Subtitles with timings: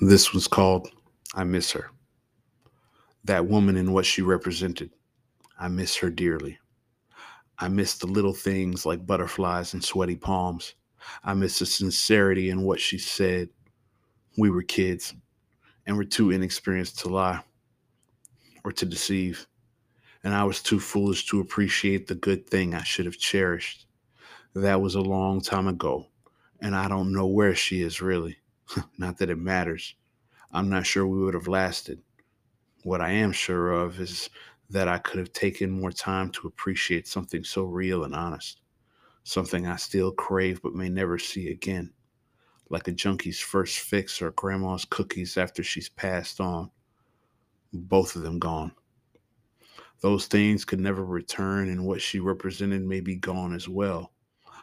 [0.00, 0.90] This was called
[1.34, 1.90] I Miss Her.
[3.24, 4.90] That woman and what she represented.
[5.58, 6.58] I miss her dearly.
[7.58, 10.74] I miss the little things like butterflies and sweaty palms.
[11.24, 13.48] I miss the sincerity in what she said.
[14.36, 15.14] We were kids
[15.86, 17.40] and were too inexperienced to lie
[18.64, 19.46] or to deceive.
[20.24, 23.86] And I was too foolish to appreciate the good thing I should have cherished.
[24.54, 26.06] That was a long time ago,
[26.60, 28.36] and I don't know where she is really.
[28.98, 29.94] not that it matters.
[30.52, 32.00] I'm not sure we would have lasted.
[32.82, 34.30] What I am sure of is
[34.70, 38.60] that I could have taken more time to appreciate something so real and honest,
[39.24, 41.92] something I still crave but may never see again,
[42.70, 46.70] like a junkie's first fix or grandma's cookies after she's passed on.
[47.72, 48.72] Both of them gone.
[50.00, 54.12] Those things could never return, and what she represented may be gone as well.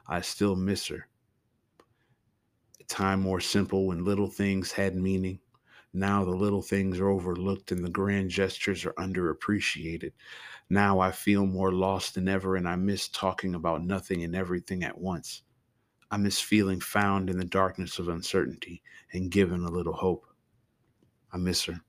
[0.08, 1.08] I still miss her.
[2.88, 5.40] Time more simple when little things had meaning.
[5.94, 10.12] Now the little things are overlooked and the grand gestures are underappreciated.
[10.70, 14.84] Now I feel more lost than ever, and I miss talking about nothing and everything
[14.84, 15.44] at once.
[16.10, 20.26] I miss feeling found in the darkness of uncertainty and given a little hope.
[21.32, 21.80] I miss her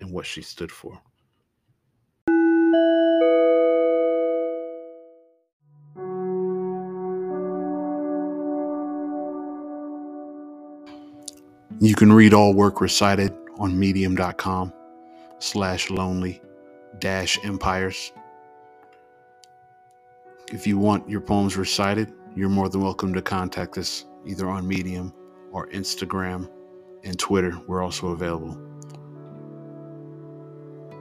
[0.00, 1.02] and what she stood for.
[11.82, 14.70] You can read all work recited on medium.com
[15.38, 16.42] slash lonely
[16.98, 18.12] dash empires.
[20.52, 24.68] If you want your poems recited, you're more than welcome to contact us either on
[24.68, 25.14] Medium
[25.52, 26.50] or Instagram
[27.02, 27.58] and Twitter.
[27.66, 28.60] We're also available.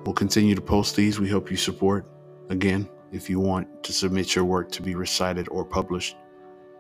[0.06, 1.20] We'll continue to post these.
[1.20, 2.06] We hope you support.
[2.48, 6.16] Again, if you want to submit your work to be recited or published,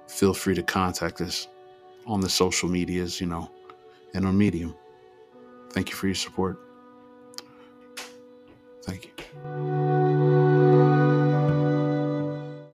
[0.07, 1.49] feel free to contact us
[2.07, 3.51] on the social medias, you know,
[4.13, 4.75] and on Medium.
[5.71, 6.59] Thank you for your support.
[8.83, 9.11] Thank
[9.45, 9.78] you.